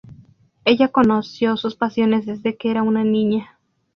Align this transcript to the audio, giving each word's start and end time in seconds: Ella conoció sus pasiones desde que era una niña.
Ella 0.65 0.87
conoció 0.87 1.57
sus 1.57 1.75
pasiones 1.75 2.25
desde 2.25 2.57
que 2.57 2.71
era 2.71 2.81
una 2.81 3.03
niña. 3.03 3.59